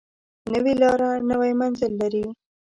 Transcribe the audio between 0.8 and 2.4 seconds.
لاره نوی منزل لري